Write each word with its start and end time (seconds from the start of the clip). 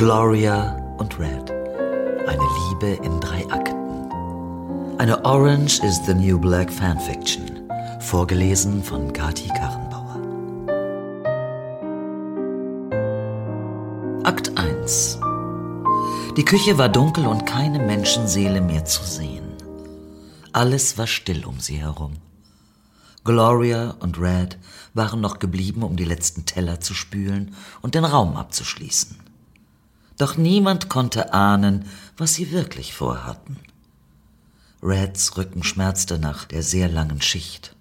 Gloria 0.00 0.78
und 0.96 1.18
Red. 1.18 1.50
Eine 2.26 2.48
Liebe 2.70 3.04
in 3.04 3.20
drei 3.20 3.46
Akten. 3.50 4.10
Eine 4.96 5.22
Orange 5.26 5.78
is 5.84 6.00
the 6.06 6.14
New 6.14 6.38
Black 6.38 6.72
Fanfiction. 6.72 7.68
Vorgelesen 8.00 8.82
von 8.82 9.12
Kati 9.12 9.48
Karrenbauer. 9.48 10.16
Akt 14.24 14.56
1. 14.56 15.18
Die 16.34 16.46
Küche 16.46 16.78
war 16.78 16.88
dunkel 16.88 17.26
und 17.26 17.44
keine 17.44 17.78
Menschenseele 17.78 18.62
mehr 18.62 18.86
zu 18.86 19.04
sehen. 19.04 19.52
Alles 20.54 20.96
war 20.96 21.08
still 21.08 21.44
um 21.44 21.60
sie 21.60 21.76
herum. 21.76 22.14
Gloria 23.22 23.96
und 24.00 24.18
Red 24.18 24.56
waren 24.94 25.20
noch 25.20 25.40
geblieben, 25.40 25.82
um 25.82 25.96
die 25.96 26.06
letzten 26.06 26.46
Teller 26.46 26.80
zu 26.80 26.94
spülen 26.94 27.54
und 27.82 27.94
den 27.94 28.06
Raum 28.06 28.38
abzuschließen. 28.38 29.19
Doch 30.20 30.36
niemand 30.36 30.90
konnte 30.90 31.32
ahnen, 31.32 31.86
was 32.18 32.34
sie 32.34 32.52
wirklich 32.52 32.92
vorhatten. 32.92 33.56
Reds 34.82 35.38
Rücken 35.38 35.62
schmerzte 35.62 36.18
nach 36.18 36.44
der 36.44 36.62
sehr 36.62 36.90
langen 36.90 37.22
Schicht. 37.22 37.74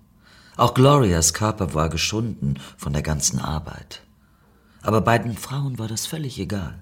Auch 0.56 0.74
Glorias 0.74 1.34
Körper 1.34 1.74
war 1.74 1.90
geschunden 1.90 2.58
von 2.78 2.94
der 2.94 3.02
ganzen 3.02 3.40
Arbeit. 3.40 4.04
Aber 4.82 5.02
beiden 5.02 5.36
Frauen 5.36 5.80
war 5.80 5.90
das 5.90 6.06
völlig 6.06 6.40
egal. 6.40 6.82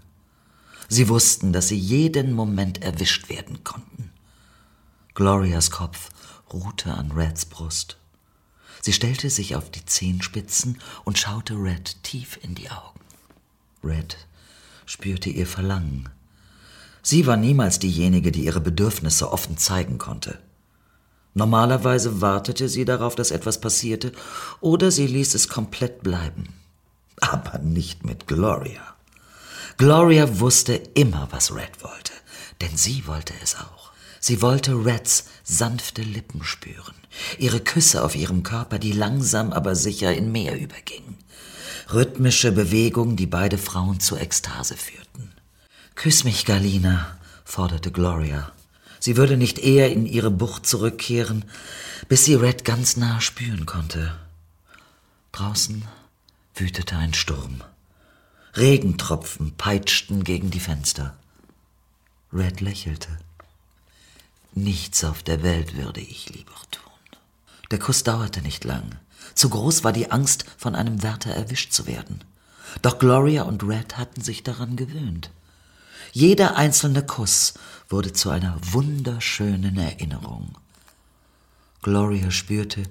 Sie 0.90 1.10
wussten, 1.10 1.54
dass 1.54 1.70
sie 1.70 1.80
jeden 1.80 2.34
Moment 2.34 2.84
erwischt 2.84 3.28
werden 3.28 3.64
konnten. 3.64 4.12
Glorias 5.16 5.72
Kopf 5.72 6.10
ruhte 6.54 6.94
an 6.94 7.14
Reds 7.14 7.48
Brust. 7.48 7.98
Sie 8.84 8.94
stellte 8.94 9.32
sich 9.32 9.56
auf 9.56 9.72
die 9.72 9.86
Zehenspitzen 9.86 10.78
und 11.04 11.18
schaute 11.18 11.56
Red 11.56 12.03
tief 12.03 12.38
in 12.44 12.53
die 12.53 12.70
Augen. 12.70 13.00
Red 13.84 14.27
spürte 14.88 15.30
ihr 15.30 15.46
Verlangen. 15.46 16.10
Sie 17.04 17.28
war 17.28 17.38
niemals 17.38 17.78
diejenige, 17.78 18.32
die 18.32 18.46
ihre 18.46 18.62
Bedürfnisse 18.62 19.32
offen 19.32 19.58
zeigen 19.58 20.00
konnte. 20.00 20.40
Normalerweise 21.36 22.20
wartete 22.20 22.68
sie 22.68 22.84
darauf, 22.84 23.14
dass 23.16 23.30
etwas 23.30 23.62
passierte, 23.62 24.12
oder 24.60 24.90
sie 24.90 25.06
ließ 25.06 25.36
es 25.36 25.50
komplett 25.50 26.02
bleiben. 26.02 26.56
Aber 27.22 27.60
nicht 27.60 28.06
mit 28.06 28.26
Gloria. 28.28 28.82
Gloria 29.78 30.40
wusste 30.40 30.74
immer, 30.74 31.28
was 31.30 31.54
Red 31.54 31.84
wollte, 31.84 32.14
denn 32.62 32.76
sie 32.76 33.06
wollte 33.06 33.34
es 33.44 33.56
auch. 33.56 33.92
Sie 34.20 34.42
wollte 34.42 34.84
Reds 34.84 35.26
sanfte 35.44 36.02
Lippen 36.02 36.44
spüren, 36.44 36.96
ihre 37.38 37.60
Küsse 37.60 38.04
auf 38.04 38.16
ihrem 38.16 38.42
Körper, 38.42 38.80
die 38.80 38.92
langsam 38.92 39.54
aber 39.54 39.76
sicher 39.76 40.16
in 40.16 40.32
Meer 40.32 40.60
übergingen. 40.60 41.18
Rhythmische 41.94 42.52
Bewegungen, 42.52 43.16
die 43.16 43.28
beide 43.28 43.58
Frauen 43.58 44.00
zur 44.02 44.20
Ekstase 44.20 44.76
führten. 44.76 45.32
Küss 45.96 46.26
mich, 46.26 46.46
Galina, 46.46 47.18
forderte 47.46 47.92
Gloria. 47.92 48.52
Sie 49.00 49.16
würde 49.16 49.38
nicht 49.38 49.60
eher 49.60 49.92
in 49.92 50.06
ihre 50.06 50.32
Bucht 50.32 50.66
zurückkehren, 50.66 51.46
bis 52.10 52.26
sie 52.26 52.36
Red 52.36 52.66
ganz 52.66 52.98
nah 52.98 53.22
spüren 53.22 53.66
konnte. 53.66 54.18
Draußen 55.32 55.86
wütete 56.56 56.98
ein 56.98 57.14
Sturm. 57.14 57.64
Regentropfen 58.56 59.56
peitschten 59.56 60.24
gegen 60.24 60.52
die 60.52 60.60
Fenster. 60.60 61.16
Red 62.34 62.60
lächelte. 62.60 63.10
Nichts 64.54 65.04
auf 65.04 65.24
der 65.24 65.42
Welt 65.42 65.78
würde 65.78 66.02
ich 66.02 66.30
lieber 66.30 66.56
tun. 66.72 66.92
Der 67.72 67.80
Kuss 67.80 68.04
dauerte 68.04 68.42
nicht 68.42 68.64
lang. 68.64 68.98
Zu 69.36 69.50
groß 69.50 69.83
war 69.83 69.94
die 69.94 70.11
Angst, 70.11 70.45
von 70.58 70.75
einem 70.75 71.03
Wärter 71.03 71.31
erwischt 71.31 71.72
zu 71.72 71.88
werden. 71.88 72.23
Doch 72.81 73.00
Gloria 73.00 73.44
und 73.44 73.64
Red 73.64 73.97
hatten 73.97 74.22
sich 74.22 74.44
daran 74.44 74.75
gewöhnt. 74.75 75.31
Jeder 76.12 76.56
einzelne 76.56 77.06
Kuss 77.06 77.53
wurde 77.90 78.13
zu 78.13 78.29
einer 78.29 78.57
wunderschönen 78.72 79.78
Erinnerung. 79.78 80.56
Gloria 81.81 82.31
spürte, 82.31 82.84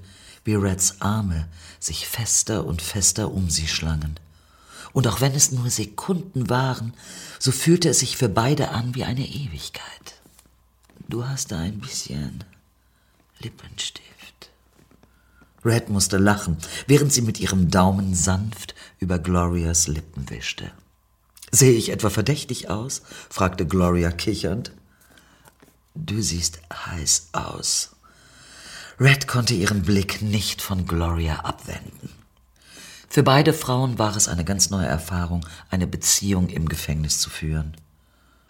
wie 0.44 0.54
Reds 0.54 1.00
Arme 1.00 1.48
sich 1.80 2.06
fester 2.06 2.64
und 2.64 2.80
fester 2.80 3.32
um 3.32 3.50
sie 3.50 3.66
schlangen. 3.66 4.18
Und 4.92 5.06
auch 5.08 5.20
wenn 5.20 5.34
es 5.34 5.52
nur 5.52 5.68
Sekunden 5.68 6.48
waren, 6.48 6.94
so 7.38 7.52
fühlte 7.52 7.90
es 7.90 7.98
sich 7.98 8.16
für 8.16 8.28
beide 8.28 8.70
an 8.70 8.94
wie 8.94 9.04
eine 9.04 9.26
Ewigkeit. 9.26 10.14
Du 11.08 11.26
hast 11.26 11.52
da 11.52 11.58
ein 11.58 11.80
bisschen 11.80 12.44
Lippenstift. 13.40 14.15
Red 15.66 15.88
musste 15.88 16.16
lachen, 16.16 16.58
während 16.86 17.12
sie 17.12 17.22
mit 17.22 17.40
ihrem 17.40 17.70
Daumen 17.70 18.14
sanft 18.14 18.74
über 18.98 19.18
Glorias 19.18 19.88
Lippen 19.88 20.30
wischte. 20.30 20.70
Sehe 21.50 21.72
ich 21.72 21.90
etwa 21.90 22.08
verdächtig 22.08 22.70
aus? 22.70 23.02
fragte 23.28 23.66
Gloria 23.66 24.12
kichernd. 24.12 24.72
Du 25.94 26.22
siehst 26.22 26.60
heiß 26.72 27.30
aus. 27.32 27.96
Red 29.00 29.26
konnte 29.26 29.54
ihren 29.54 29.82
Blick 29.82 30.22
nicht 30.22 30.62
von 30.62 30.86
Gloria 30.86 31.40
abwenden. 31.40 32.10
Für 33.08 33.22
beide 33.22 33.52
Frauen 33.52 33.98
war 33.98 34.16
es 34.16 34.28
eine 34.28 34.44
ganz 34.44 34.70
neue 34.70 34.86
Erfahrung, 34.86 35.44
eine 35.70 35.86
Beziehung 35.86 36.48
im 36.48 36.68
Gefängnis 36.68 37.18
zu 37.18 37.30
führen. 37.30 37.76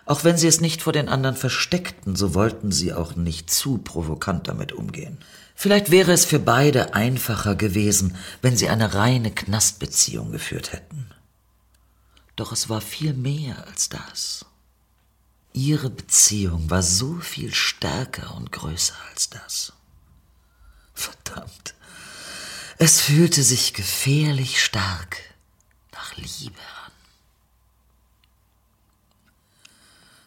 Auch 0.07 0.23
wenn 0.23 0.39
sie 0.39 0.47
es 0.47 0.61
nicht 0.61 0.83
vor 0.83 0.93
den 0.93 1.09
anderen 1.09 1.37
versteckten, 1.37 2.15
so 2.15 2.33
wollten 2.33 2.71
sie 2.71 2.95
auch 2.95 3.17
nicht 3.17 3.51
zu 3.51 3.79
provokant 3.79 4.47
damit 4.47 4.73
umgehen. 4.73 5.19
Vielleicht 5.57 5.91
wäre 5.91 6.13
es 6.13 6.25
für 6.25 6.39
beide 6.39 6.95
einfacher 6.95 7.57
gewesen, 7.57 8.17
wenn 8.41 8.57
sie 8.57 8.69
eine 8.69 8.95
reine 8.95 9.33
Knastbeziehung 9.33 10.31
geführt 10.31 10.73
hätten. 10.73 11.11
Doch 12.37 12.53
es 12.53 12.69
war 12.69 12.81
viel 12.81 13.15
mehr 13.15 13.67
als 13.67 13.89
das. 13.89 14.47
Ihre 15.53 15.91
Beziehung 15.91 16.71
war 16.71 16.83
so 16.83 17.17
viel 17.17 17.53
stärker 17.53 18.37
und 18.37 18.53
größer 18.53 18.95
als 19.11 19.31
das. 19.31 19.73
Verdammt. 20.95 21.75
Es 22.79 23.01
fühlte 23.01 23.43
sich 23.43 23.73
gefährlich 23.73 24.63
stark 24.63 25.17
nach 25.93 26.15
Liebe 26.17 26.61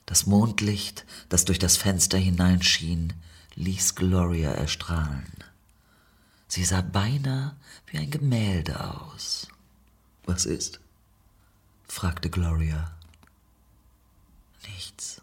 Das 0.10 0.26
Mondlicht, 0.26 1.06
das 1.30 1.46
durch 1.46 1.60
das 1.60 1.78
Fenster 1.78 2.18
hineinschien, 2.18 3.14
ließ 3.54 3.94
Gloria 3.94 4.50
erstrahlen. 4.50 5.32
Sie 6.48 6.66
sah 6.66 6.82
beinahe 6.82 7.56
wie 7.86 8.00
ein 8.00 8.10
Gemälde 8.10 8.84
aus. 8.84 9.50
Was 10.26 10.48
ist? 10.48 10.80
fragte 11.88 12.32
Gloria. 12.32 12.92
Nichts. 14.68 15.22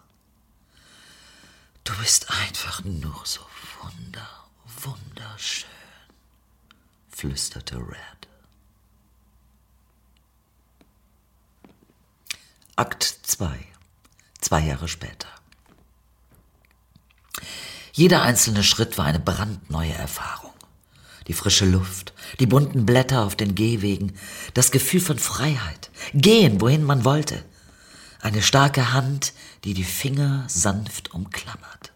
Du 1.83 1.93
bist 1.97 2.31
einfach 2.31 2.85
nur 2.85 3.21
so 3.25 3.41
wunder, 3.83 4.29
wunderschön, 4.83 5.69
flüsterte 7.11 7.77
Red. 7.79 8.29
Akt 12.77 13.03
2 13.03 13.76
zwei 14.47 14.61
Jahre 14.61 14.87
später. 14.87 15.27
Jeder 17.93 18.23
einzelne 18.23 18.63
Schritt 18.63 18.97
war 18.97 19.07
eine 19.07 19.19
brandneue 19.19 19.93
Erfahrung. 19.93 20.53
Die 21.27 21.33
frische 21.33 21.65
Luft, 21.65 22.13
die 22.39 22.47
bunten 22.47 22.87
Blätter 22.87 23.25
auf 23.25 23.35
den 23.35 23.57
Gehwegen, 23.57 24.13
das 24.55 24.71
Gefühl 24.71 25.01
von 25.01 25.19
Freiheit, 25.19 25.91
gehen, 26.15 26.61
wohin 26.61 26.85
man 26.85 27.05
wollte, 27.05 27.45
eine 28.21 28.41
starke 28.41 28.93
Hand, 28.93 29.33
die 29.65 29.75
die 29.75 29.83
Finger 29.83 30.45
sanft 30.47 31.13
umklammert. 31.13 31.93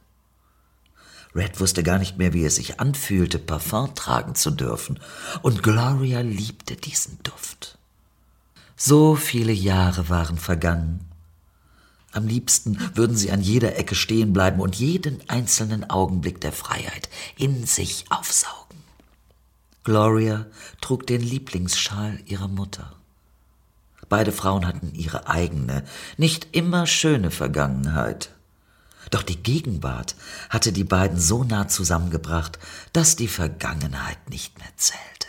Red 1.33 1.61
wusste 1.61 1.85
gar 1.85 1.99
nicht 2.01 2.19
mehr, 2.19 2.33
wie 2.33 2.45
es 2.45 2.57
sich 2.57 2.81
anfühlte, 2.81 3.39
Parfum 3.39 3.95
tragen 3.95 4.35
zu 4.35 4.51
dürfen, 4.51 4.99
und 5.43 5.63
Gloria 5.63 6.21
liebte 6.23 6.75
diesen 6.75 7.23
Duft. 7.23 7.79
So 8.77 9.15
viele 9.15 9.53
Jahre 9.53 10.09
waren 10.09 10.39
vergangen, 10.39 11.10
am 12.13 12.27
liebsten 12.27 12.79
würden 12.95 13.17
sie 13.17 13.31
an 13.31 13.41
jeder 13.41 13.77
Ecke 13.77 13.95
stehen 13.95 14.33
bleiben 14.33 14.61
und 14.61 14.77
jeden 14.77 15.21
einzelnen 15.29 15.89
Augenblick 15.89 16.41
der 16.41 16.53
Freiheit 16.53 17.09
in 17.37 17.67
sich 17.67 18.05
aufsaugen. 18.11 18.79
Gloria 19.85 20.47
trug 20.81 21.07
den 21.07 21.21
Lieblingsschal 21.21 22.21
ihrer 22.27 22.49
Mutter. 22.49 22.93
Beide 24.09 24.33
Frauen 24.33 24.67
hatten 24.67 24.93
ihre 24.93 25.29
eigene, 25.29 25.85
nicht 26.17 26.49
immer 26.53 26.87
schöne 26.87 27.31
Vergangenheit. 27.31 28.31
Doch 29.11 29.23
die 29.23 29.41
Gegenwart 29.41 30.17
hatte 30.51 30.73
die 30.73 30.85
beiden 30.85 31.19
so 31.19 31.45
nah 31.45 31.69
zusammengebracht, 31.69 32.59
dass 32.93 33.17
die 33.17 33.29
Vergangenheit 33.29 34.29
nicht 34.29 34.59
mehr 34.59 34.69
zählte. 34.77 35.29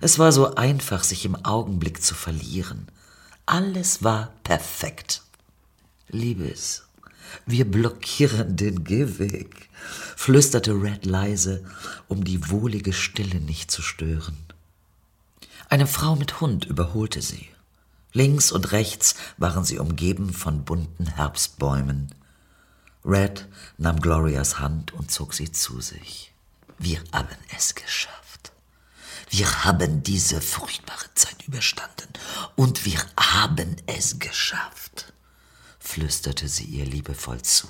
Es 0.00 0.18
war 0.18 0.32
so 0.32 0.54
einfach, 0.54 1.04
sich 1.04 1.24
im 1.24 1.44
Augenblick 1.44 2.02
zu 2.02 2.14
verlieren, 2.14 2.88
alles 3.48 4.04
war 4.04 4.34
perfekt. 4.44 5.22
Liebes, 6.08 6.84
wir 7.46 7.64
blockieren 7.64 8.56
den 8.56 8.84
Gehweg, 8.84 9.70
flüsterte 10.16 10.72
Red 10.72 11.06
leise, 11.06 11.64
um 12.08 12.24
die 12.24 12.50
wohlige 12.50 12.92
Stille 12.92 13.40
nicht 13.40 13.70
zu 13.70 13.80
stören. 13.80 14.36
Eine 15.70 15.86
Frau 15.86 16.14
mit 16.14 16.42
Hund 16.42 16.66
überholte 16.66 17.22
sie. 17.22 17.48
Links 18.12 18.52
und 18.52 18.72
rechts 18.72 19.14
waren 19.38 19.64
sie 19.64 19.78
umgeben 19.78 20.32
von 20.34 20.64
bunten 20.64 21.06
Herbstbäumen. 21.06 22.14
Red 23.04 23.46
nahm 23.78 24.00
Glorias 24.00 24.58
Hand 24.58 24.92
und 24.92 25.10
zog 25.10 25.32
sie 25.32 25.52
zu 25.52 25.80
sich. 25.80 26.32
Wir 26.78 27.02
haben 27.12 27.36
es 27.56 27.74
geschafft. 27.74 28.47
Wir 29.30 29.64
haben 29.64 30.02
diese 30.02 30.40
furchtbare 30.40 31.06
Zeit 31.14 31.46
überstanden 31.46 32.08
und 32.56 32.84
wir 32.84 33.00
haben 33.18 33.76
es 33.86 34.18
geschafft, 34.18 35.12
flüsterte 35.78 36.48
sie 36.48 36.64
ihr 36.64 36.86
liebevoll 36.86 37.42
zu. 37.42 37.68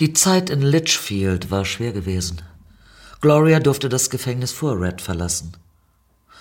Die 0.00 0.12
Zeit 0.12 0.50
in 0.50 0.62
Litchfield 0.62 1.50
war 1.50 1.64
schwer 1.64 1.92
gewesen. 1.92 2.42
Gloria 3.20 3.60
durfte 3.60 3.88
das 3.88 4.10
Gefängnis 4.10 4.52
vor 4.52 4.80
Red 4.80 5.00
verlassen. 5.00 5.56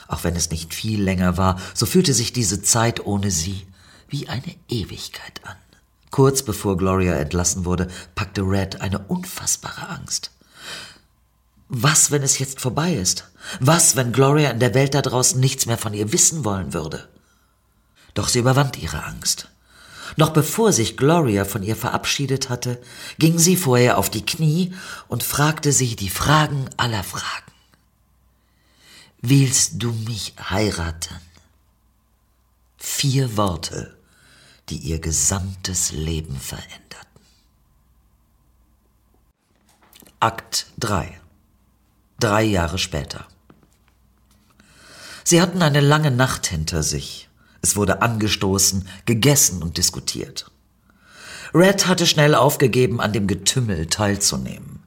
Auch 0.07 0.23
wenn 0.23 0.35
es 0.35 0.51
nicht 0.51 0.73
viel 0.73 1.01
länger 1.01 1.37
war, 1.37 1.59
so 1.73 1.85
fühlte 1.85 2.13
sich 2.13 2.33
diese 2.33 2.61
Zeit 2.61 3.05
ohne 3.05 3.31
sie 3.31 3.65
wie 4.07 4.29
eine 4.29 4.55
Ewigkeit 4.69 5.41
an. 5.43 5.57
Kurz 6.11 6.43
bevor 6.43 6.77
Gloria 6.77 7.15
entlassen 7.15 7.65
wurde, 7.65 7.87
packte 8.15 8.41
Red 8.41 8.81
eine 8.81 8.99
unfassbare 8.99 9.89
Angst. 9.89 10.31
Was, 11.69 12.11
wenn 12.11 12.23
es 12.23 12.39
jetzt 12.39 12.61
vorbei 12.61 12.93
ist? 12.93 13.29
Was, 13.59 13.95
wenn 13.95 14.13
Gloria 14.13 14.51
in 14.51 14.59
der 14.59 14.73
Welt 14.73 14.93
da 14.93 15.01
draußen 15.01 15.39
nichts 15.39 15.65
mehr 15.65 15.77
von 15.77 15.93
ihr 15.93 16.13
wissen 16.13 16.45
wollen 16.45 16.73
würde? 16.73 17.09
Doch 18.13 18.29
sie 18.29 18.39
überwand 18.39 18.77
ihre 18.77 19.03
Angst. 19.03 19.49
Noch 20.15 20.29
bevor 20.29 20.71
sich 20.71 20.95
Gloria 20.95 21.43
von 21.43 21.63
ihr 21.63 21.75
verabschiedet 21.75 22.49
hatte, 22.49 22.81
ging 23.19 23.37
sie 23.37 23.57
vor 23.57 23.77
ihr 23.77 23.97
auf 23.97 24.09
die 24.09 24.25
Knie 24.25 24.73
und 25.09 25.23
fragte 25.23 25.73
sie 25.73 25.97
die 25.97 26.09
Fragen 26.09 26.69
aller 26.77 27.03
Fragen. 27.03 27.51
Willst 29.21 29.73
du 29.75 29.91
mich 29.91 30.33
heiraten? 30.49 31.19
Vier 32.77 33.35
Worte, 33.35 33.97
die 34.69 34.77
ihr 34.77 34.99
gesamtes 34.99 35.91
Leben 35.91 36.39
veränderten. 36.39 36.77
Akt 40.19 40.67
3 40.79 41.19
Drei 42.19 42.43
Jahre 42.43 42.77
später. 42.77 43.25
Sie 45.23 45.41
hatten 45.41 45.61
eine 45.61 45.81
lange 45.81 46.11
Nacht 46.11 46.47
hinter 46.47 46.83
sich. 46.83 47.29
Es 47.61 47.75
wurde 47.75 48.01
angestoßen, 48.01 48.87
gegessen 49.05 49.61
und 49.61 49.77
diskutiert. 49.77 50.49
Red 51.53 51.87
hatte 51.87 52.05
schnell 52.05 52.35
aufgegeben, 52.35 53.01
an 53.01 53.13
dem 53.13 53.27
Getümmel 53.27 53.87
teilzunehmen. 53.87 54.83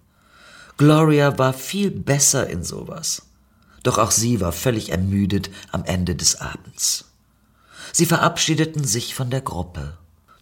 Gloria 0.77 1.39
war 1.39 1.53
viel 1.53 1.91
besser 1.91 2.49
in 2.49 2.65
sowas 2.65 3.23
doch 3.83 3.99
auch 3.99 4.11
sie 4.11 4.41
war 4.41 4.53
völlig 4.53 4.91
ermüdet 4.91 5.51
am 5.73 5.85
Ende 5.85 6.15
des 6.15 6.41
Abends. 6.41 7.07
Sie 7.93 8.07
verabschiedeten 8.07 8.85
sich 8.85 9.15
von 9.15 9.31
der 9.31 9.41
Gruppe. 9.41 9.97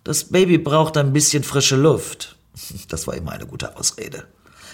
Das 0.04 0.24
Baby 0.24 0.58
braucht 0.58 0.96
ein 0.96 1.12
bisschen 1.12 1.44
frische 1.44 1.76
Luft. 1.76 2.36
Das 2.88 3.06
war 3.06 3.14
immer 3.14 3.32
eine 3.32 3.46
gute 3.46 3.76
Ausrede. 3.76 4.26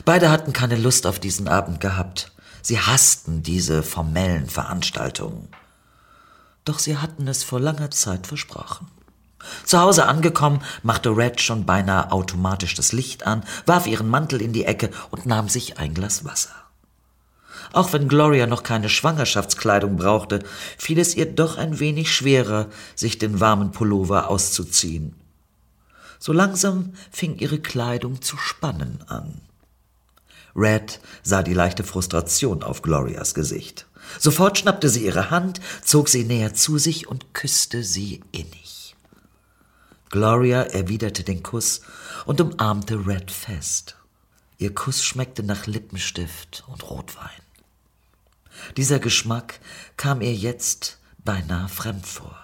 Beide 0.05 0.31
hatten 0.31 0.53
keine 0.53 0.77
Lust 0.77 1.07
auf 1.07 1.19
diesen 1.19 1.49
Abend 1.49 1.81
gehabt. 1.81 2.33
Sie 2.63 2.81
hassten 2.81 3.43
diese 3.43 3.83
formellen 3.83 4.49
Veranstaltungen. 4.49 5.49
Doch 6.65 6.79
sie 6.79 6.97
hatten 6.97 7.29
es 7.29 7.45
vor 7.45 7.61
langer 7.61 7.91
Zeit 7.91 8.27
versprochen. 8.27 8.89
Zu 9.65 9.79
Hause 9.79 10.07
angekommen, 10.07 10.63
machte 10.83 11.15
Red 11.15 11.41
schon 11.41 11.67
beinahe 11.67 12.11
automatisch 12.11 12.75
das 12.75 12.93
Licht 12.93 13.27
an, 13.27 13.45
warf 13.67 13.87
ihren 13.87 14.09
Mantel 14.09 14.41
in 14.41 14.53
die 14.53 14.65
Ecke 14.65 14.91
und 15.11 15.27
nahm 15.27 15.49
sich 15.49 15.79
ein 15.79 15.93
Glas 15.93 16.25
Wasser. 16.25 16.55
Auch 17.73 17.93
wenn 17.93 18.09
Gloria 18.09 18.47
noch 18.47 18.63
keine 18.63 18.89
Schwangerschaftskleidung 18.89 19.97
brauchte, 19.97 20.45
fiel 20.79 20.99
es 20.99 21.15
ihr 21.15 21.27
doch 21.27 21.59
ein 21.59 21.81
wenig 21.81 22.15
schwerer, 22.15 22.69
sich 22.95 23.19
den 23.19 23.41
warmen 23.41 23.73
Pullover 23.73 24.29
auszuziehen. 24.29 25.17
So 26.19 26.33
langsam 26.33 26.95
fing 27.11 27.37
ihre 27.37 27.59
Kleidung 27.59 28.23
zu 28.23 28.37
spannen 28.37 29.01
an. 29.09 29.41
Red 30.57 31.01
sah 31.23 31.43
die 31.43 31.55
leichte 31.55 31.85
Frustration 31.85 32.63
auf 32.63 32.83
Glorias 32.83 33.35
Gesicht. 33.35 33.87
Sofort 34.19 34.59
schnappte 34.59 34.89
sie 34.89 35.05
ihre 35.05 35.31
Hand, 35.31 35.61
zog 35.83 36.09
sie 36.09 36.25
näher 36.25 36.55
zu 36.55 36.79
sich 36.79 37.09
und 37.09 37.35
küsste 37.35 37.83
sie 37.83 38.21
innig. 38.33 38.95
Gloria 40.11 40.63
erwiderte 40.63 41.25
den 41.25 41.43
Kuss 41.43 41.81
und 42.27 42.41
umarmte 42.41 43.07
Red 43.07 43.31
fest. 43.31 43.97
Ihr 44.59 44.73
Kuss 44.73 45.03
schmeckte 45.03 45.43
nach 45.43 45.67
Lippenstift 45.67 46.65
und 46.69 46.89
Rotwein. 46.89 47.31
Dieser 48.77 49.01
Geschmack 49.01 49.59
kam 49.97 50.21
ihr 50.21 50.35
jetzt 50.35 50.99
beinahe 51.25 51.69
fremd 51.69 52.07
vor. 52.07 52.39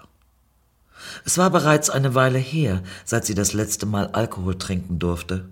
Es 1.24 1.38
war 1.38 1.50
bereits 1.50 1.90
eine 1.90 2.14
Weile 2.14 2.38
her, 2.38 2.82
seit 3.04 3.24
sie 3.24 3.34
das 3.34 3.52
letzte 3.52 3.86
Mal 3.86 4.08
Alkohol 4.08 4.58
trinken 4.58 4.98
durfte. 4.98 5.48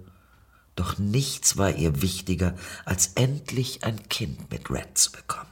Doch 0.78 0.96
nichts 0.96 1.56
war 1.56 1.75
ihr 1.75 2.02
wichtiger, 2.02 2.54
als 2.84 3.08
endlich 3.16 3.82
ein 3.82 4.08
Kind 4.08 4.48
mit 4.52 4.70
Red 4.70 4.96
zu 4.96 5.10
bekommen. 5.10 5.50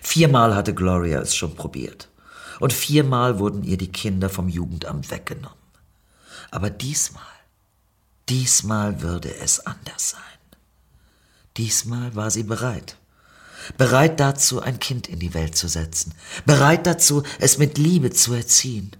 Viermal 0.00 0.54
hatte 0.54 0.72
Gloria 0.72 1.20
es 1.20 1.36
schon 1.36 1.54
probiert. 1.54 2.08
Und 2.58 2.72
viermal 2.72 3.38
wurden 3.38 3.62
ihr 3.62 3.76
die 3.76 3.92
Kinder 3.92 4.30
vom 4.30 4.48
Jugendamt 4.48 5.10
weggenommen. 5.10 5.58
Aber 6.50 6.70
diesmal, 6.70 7.22
diesmal 8.30 9.02
würde 9.02 9.36
es 9.36 9.60
anders 9.60 10.10
sein. 10.10 10.20
Diesmal 11.58 12.14
war 12.16 12.30
sie 12.30 12.44
bereit 12.44 12.96
bereit 13.76 14.20
dazu, 14.20 14.60
ein 14.60 14.78
Kind 14.78 15.08
in 15.08 15.18
die 15.18 15.32
Welt 15.34 15.56
zu 15.56 15.68
setzen, 15.68 16.14
bereit 16.44 16.86
dazu, 16.86 17.22
es 17.38 17.56
mit 17.56 17.78
Liebe 17.78 18.10
zu 18.10 18.34
erziehen. 18.34 18.90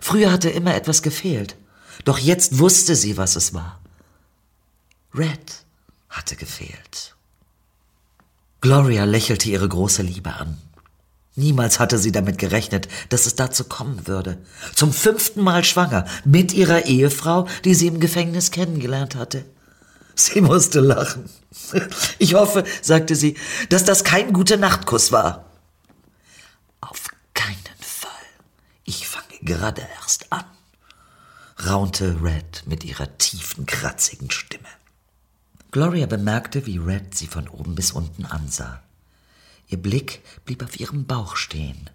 Früher 0.00 0.32
hatte 0.32 0.50
immer 0.50 0.74
etwas 0.74 1.02
gefehlt, 1.02 1.56
doch 2.04 2.18
jetzt 2.18 2.58
wusste 2.58 2.96
sie, 2.96 3.16
was 3.16 3.36
es 3.36 3.54
war. 3.54 3.80
Red 5.14 5.64
hatte 6.08 6.36
gefehlt. 6.36 7.14
Gloria 8.60 9.04
lächelte 9.04 9.50
ihre 9.50 9.68
große 9.68 10.02
Liebe 10.02 10.32
an. 10.34 10.58
Niemals 11.36 11.80
hatte 11.80 11.98
sie 11.98 12.12
damit 12.12 12.38
gerechnet, 12.38 12.88
dass 13.08 13.26
es 13.26 13.34
dazu 13.34 13.64
kommen 13.64 14.06
würde. 14.06 14.38
Zum 14.74 14.92
fünften 14.92 15.42
Mal 15.42 15.64
schwanger, 15.64 16.06
mit 16.24 16.52
ihrer 16.52 16.86
Ehefrau, 16.86 17.48
die 17.64 17.74
sie 17.74 17.88
im 17.88 17.98
Gefängnis 17.98 18.52
kennengelernt 18.52 19.16
hatte. 19.16 19.44
Sie 20.14 20.40
musste 20.40 20.80
lachen. 20.80 21.28
Ich 22.18 22.34
hoffe, 22.34 22.64
sagte 22.82 23.16
sie, 23.16 23.36
dass 23.68 23.84
das 23.84 24.04
kein 24.04 24.32
guter 24.32 24.56
Nachtkuss 24.56 25.10
war. 25.12 25.44
Auf 26.80 27.08
keinen 27.34 27.56
Fall. 27.80 28.10
Ich 28.84 29.08
fange 29.08 29.38
gerade 29.42 29.82
erst 30.00 30.32
an, 30.32 30.44
raunte 31.66 32.22
Red 32.22 32.64
mit 32.66 32.84
ihrer 32.84 33.16
tiefen, 33.18 33.66
kratzigen 33.66 34.30
Stimme. 34.30 34.68
Gloria 35.70 36.06
bemerkte, 36.06 36.66
wie 36.66 36.78
Red 36.78 37.14
sie 37.14 37.26
von 37.26 37.48
oben 37.48 37.74
bis 37.74 37.92
unten 37.92 38.24
ansah. 38.24 38.82
Ihr 39.68 39.78
Blick 39.78 40.22
blieb 40.44 40.62
auf 40.62 40.78
ihrem 40.78 41.06
Bauch 41.06 41.36
stehen. 41.36 41.90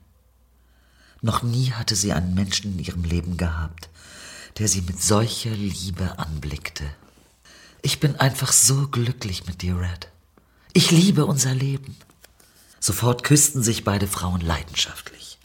Noch 1.21 1.43
nie 1.43 1.71
hatte 1.71 1.95
sie 1.95 2.13
einen 2.13 2.33
Menschen 2.33 2.73
in 2.73 2.79
ihrem 2.83 3.03
Leben 3.03 3.38
gehabt, 3.38 3.89
der 4.57 4.67
sie 4.67 4.81
mit 4.81 5.01
solcher 5.01 5.51
Liebe 5.51 6.17
anblickte. 6.17 6.83
Ich 7.81 7.99
bin 7.99 8.15
einfach 8.17 8.51
so 8.51 8.88
glücklich 8.88 9.45
mit 9.47 9.61
dir, 9.61 9.79
Red. 9.79 10.09
Ich 10.73 10.91
liebe 10.91 11.25
unser 11.25 11.53
Leben. 11.53 11.95
Sofort 12.79 13.23
küssten 13.23 13.63
sich 13.63 13.83
beide 13.83 14.07
Frauen 14.07 14.41
leidenschaftlich. 14.41 15.38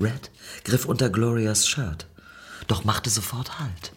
Red 0.00 0.30
griff 0.64 0.86
unter 0.86 1.10
Glorias 1.10 1.68
Shirt, 1.68 2.06
doch 2.66 2.84
machte 2.84 3.10
sofort 3.10 3.58
Halt. 3.58 3.92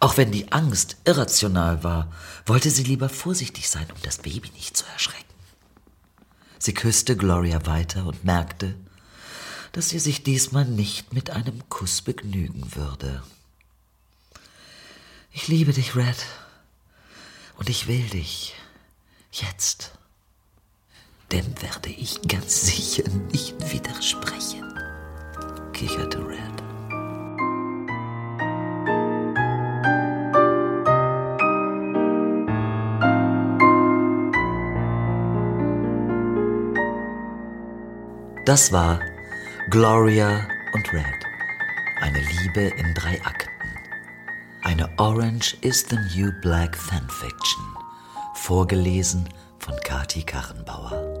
Auch 0.00 0.16
wenn 0.16 0.30
die 0.30 0.52
Angst 0.52 0.96
irrational 1.04 1.82
war, 1.82 2.12
wollte 2.46 2.70
sie 2.70 2.84
lieber 2.84 3.08
vorsichtig 3.08 3.68
sein, 3.68 3.86
um 3.90 4.00
das 4.02 4.18
Baby 4.18 4.50
nicht 4.50 4.76
zu 4.76 4.84
erschrecken. 4.86 5.24
Sie 6.58 6.74
küsste 6.74 7.16
Gloria 7.16 7.66
weiter 7.66 8.06
und 8.06 8.24
merkte, 8.24 8.74
dass 9.72 9.90
sie 9.90 9.98
sich 9.98 10.22
diesmal 10.22 10.64
nicht 10.64 11.12
mit 11.12 11.30
einem 11.30 11.68
Kuss 11.68 12.02
begnügen 12.02 12.74
würde. 12.74 13.22
Ich 15.32 15.48
liebe 15.48 15.72
dich, 15.72 15.94
Red. 15.94 16.16
Und 17.56 17.68
ich 17.68 17.86
will 17.86 18.08
dich. 18.08 18.54
Jetzt. 19.30 19.92
Dem 21.30 21.60
werde 21.60 21.90
ich 21.90 22.22
ganz 22.22 22.62
sicher 22.66 23.06
nicht 23.32 23.54
widersprechen, 23.70 24.64
kicherte 25.72 26.26
Red. 26.26 26.57
Das 38.48 38.72
war 38.72 38.98
Gloria 39.68 40.48
und 40.72 40.90
Red. 40.94 41.04
Eine 42.00 42.18
Liebe 42.18 42.62
in 42.78 42.94
drei 42.94 43.20
Akten. 43.22 43.50
Eine 44.62 44.88
Orange 44.96 45.54
is 45.60 45.84
the 45.90 45.98
New 46.16 46.32
Black 46.40 46.74
Fanfiction, 46.74 47.62
vorgelesen 48.32 49.28
von 49.58 49.74
Kati 49.84 50.22
Karrenbauer. 50.22 51.17